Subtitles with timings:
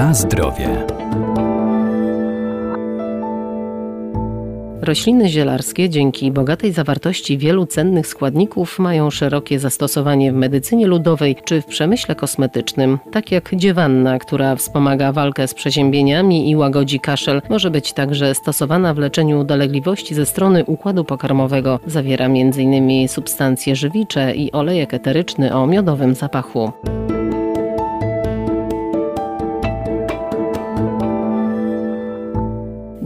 [0.00, 0.86] Na zdrowie.
[4.82, 11.62] Rośliny zielarskie dzięki bogatej zawartości wielu cennych składników mają szerokie zastosowanie w medycynie ludowej czy
[11.62, 17.70] w przemyśle kosmetycznym, tak jak dziewanna, która wspomaga walkę z przeziębieniami i łagodzi kaszel, może
[17.70, 21.80] być także stosowana w leczeniu dolegliwości ze strony układu pokarmowego.
[21.86, 23.08] Zawiera m.in.
[23.08, 26.72] substancje żywicze i olejek eteryczny o miodowym zapachu.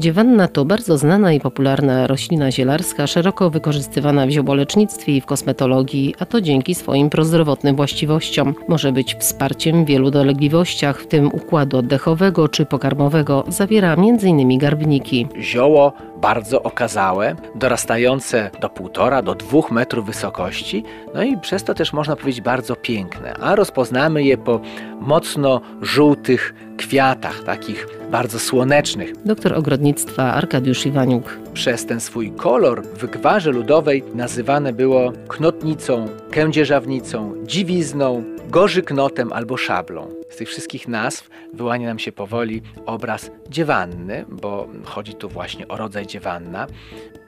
[0.04, 6.14] Dziewanna to bardzo znana i popularna roślina zielarska, szeroko wykorzystywana w ziobolecznictwie i w kosmetologii,
[6.18, 8.54] a to dzięki swoim prozdrowotnym właściwościom.
[8.68, 13.44] Może być wsparciem w wielu dolegliwościach, w tym układu oddechowego czy pokarmowego.
[13.48, 14.58] Zawiera m.in.
[14.58, 15.27] garbniki.
[15.40, 15.92] Zioło
[16.24, 22.16] bardzo okazałe, dorastające do półtora, do dwóch metrów wysokości, no i przez to też można
[22.16, 24.61] powiedzieć bardzo piękne, a rozpoznamy je po
[25.00, 29.12] mocno żółtych kwiatach, takich bardzo słonecznych.
[29.25, 31.39] Doktor ogrodnictwa Arkadiusz Iwaniuk.
[31.55, 40.09] Przez ten swój kolor w gwarze ludowej nazywane było knotnicą, kędzierzawnicą, dziwizną, gorzyknotem albo szablą.
[40.31, 45.77] Z tych wszystkich nazw wyłania nam się powoli obraz dziewanny, bo chodzi tu właśnie o
[45.77, 46.67] rodzaj dziewanna.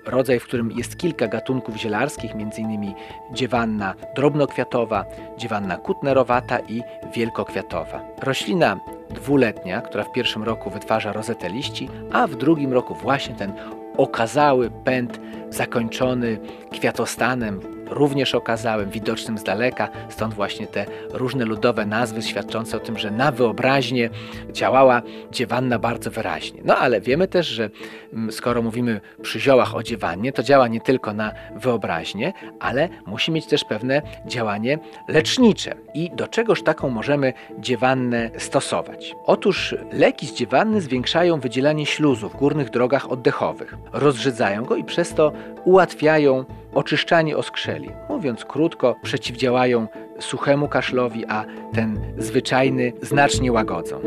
[0.06, 2.94] Rodzaj, w którym jest kilka gatunków zielarskich, m.in.
[3.32, 5.04] dziewanna drobnokwiatowa,
[5.38, 6.82] dziewanna kutnerowata i
[7.14, 8.00] wielkokwiatowa.
[8.22, 8.80] Roślina
[9.10, 13.52] dwuletnia, która w pierwszym roku wytwarza rozetę liści, a w drugim roku właśnie ten
[13.96, 15.20] okazały pęd
[15.50, 16.38] zakończony
[16.72, 22.98] kwiatostanem, również okazałym, widocznym z daleka, stąd właśnie te różne ludowe nazwy świadczące o tym,
[22.98, 24.10] że na wyobraźnię
[24.52, 26.60] działała dziewanna bardzo wyraźnie.
[26.64, 27.70] No ale wiemy też, że
[28.12, 33.32] mm, skoro mówimy przy ziołach o dziewannie, to działa nie tylko na wyobraźnię, ale musi
[33.32, 35.74] mieć też pewne działanie lecznicze.
[35.94, 39.14] I do czegoż taką możemy dziewannę stosować?
[39.24, 45.14] Otóż leki z dziewanny zwiększają wydzielanie śluzu w górnych drogach oddechowych, rozrzedzają go i przez
[45.14, 45.32] to
[45.64, 46.44] ułatwiają
[46.76, 47.90] oczyszczanie oskrzeli.
[48.08, 49.86] Mówiąc krótko, przeciwdziałają
[50.20, 51.44] suchemu kaszlowi, a
[51.74, 54.00] ten zwyczajny znacznie łagodzą.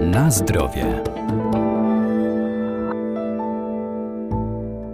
[0.00, 1.02] Na zdrowie.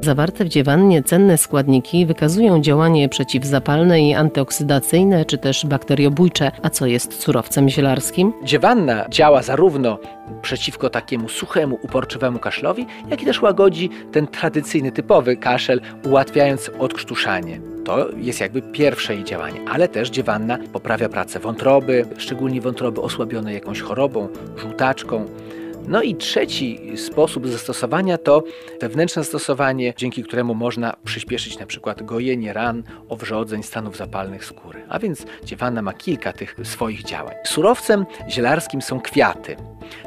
[0.09, 6.53] Zawarte w dziewannie cenne składniki wykazują działanie przeciwzapalne i antyoksydacyjne, czy też bakteriobójcze.
[6.63, 8.33] A co jest surowcem zielarskim?
[8.45, 9.99] Dziewanna działa zarówno
[10.43, 17.61] przeciwko takiemu suchemu, uporczywemu kaszlowi, jak i też łagodzi ten tradycyjny, typowy kaszel, ułatwiając odkrztuszanie.
[17.85, 23.53] To jest jakby pierwsze jej działanie, ale też dziewanna poprawia pracę wątroby, szczególnie wątroby osłabione
[23.55, 25.27] jakąś chorobą, żółtaczką.
[25.87, 28.43] No i trzeci sposób zastosowania to
[28.81, 34.83] wewnętrzne stosowanie, dzięki któremu można przyspieszyć na przykład gojenie ran, owrzodzeń, stanów zapalnych skóry.
[34.89, 37.34] A więc dziewanna ma kilka tych swoich działań.
[37.44, 39.56] Surowcem zielarskim są kwiaty.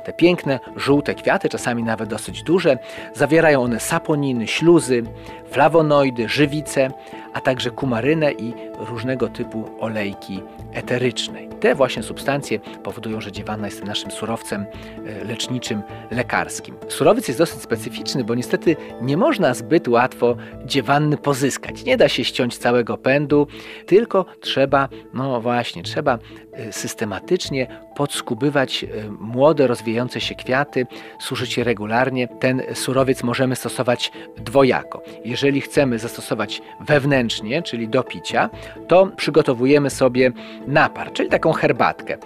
[0.06, 2.78] Te piękne, żółte kwiaty, czasami nawet dosyć duże,
[3.14, 5.04] zawierają one saponiny, śluzy,
[5.52, 6.92] flawonoidy, żywice,
[7.34, 10.42] a także kumarynę i różnego typu olejki
[10.74, 11.52] eteryczne.
[11.60, 14.66] Te właśnie substancje powodują, że dziewanna jest naszym surowcem
[15.06, 15.82] e, leczniczym,
[16.12, 16.76] lekarskim.
[16.88, 21.84] Surowiec jest dosyć specyficzny, bo niestety nie można zbyt łatwo dziewanny pozyskać.
[21.84, 23.48] Nie da się ściąć całego pędu,
[23.86, 26.20] tylko trzeba, no właśnie, trzeba
[26.54, 28.88] e, systematycznie podskubywać e,
[29.20, 30.88] młode, rozwijające się kwiaty,
[31.20, 32.28] suszyć je regularnie.
[32.28, 35.04] Ten surowiec możemy stosować dwojako.
[35.26, 38.50] Jeżeli chcemy zastosować wewnętrznie, czyli do picia,
[38.88, 40.32] to przygotowujemy sobie
[40.68, 42.18] napar, czyli taką herbatkę.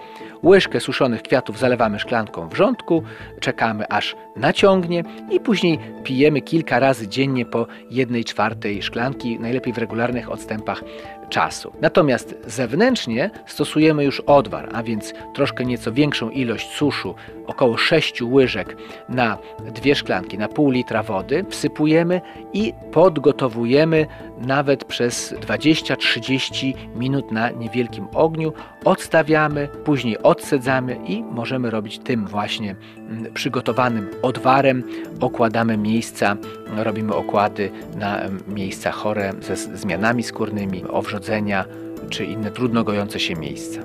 [0.46, 3.02] Łyżkę suszonych kwiatów zalewamy szklanką wrzątku,
[3.40, 9.78] czekamy aż naciągnie i później pijemy kilka razy dziennie po jednej czwartej szklanki, najlepiej w
[9.78, 10.82] regularnych odstępach
[11.28, 11.72] czasu.
[11.80, 17.14] Natomiast zewnętrznie stosujemy już odwar, a więc troszkę nieco większą ilość suszu,
[17.46, 18.76] około 6 łyżek
[19.08, 19.38] na
[19.74, 22.20] dwie szklanki, na pół litra wody, wsypujemy
[22.52, 24.06] i podgotowujemy
[24.38, 28.52] nawet przez 20-30 minut na niewielkim ogniu.
[28.84, 34.82] Odstawiamy, później odsedzamy i możemy robić tym właśnie mm, przygotowanym odwarem.
[35.20, 36.36] Okładamy miejsca,
[36.76, 41.64] robimy okłady na mm, miejsca chore ze zmianami skórnymi, owrzodzenia
[42.10, 43.80] czy inne trudno gojące się miejsca.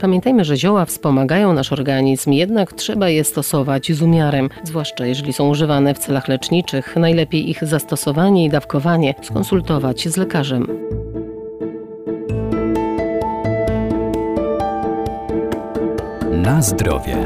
[0.00, 5.48] Pamiętajmy, że zioła wspomagają nasz organizm, jednak trzeba je stosować z umiarem, zwłaszcza jeżeli są
[5.48, 6.96] używane w celach leczniczych.
[6.96, 10.66] Najlepiej ich zastosowanie i dawkowanie skonsultować z lekarzem.
[16.32, 17.16] Na zdrowie.